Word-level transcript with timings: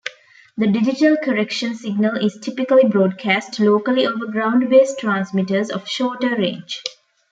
The 0.57 0.65
digital 0.65 1.15
correction 1.15 1.75
signal 1.75 2.25
is 2.25 2.39
typically 2.41 2.89
broadcast 2.89 3.59
locally 3.59 4.07
over 4.07 4.25
ground-based 4.25 4.97
transmitters 4.97 5.69
of 5.69 5.87
shorter 5.87 6.31
range. 6.35 6.81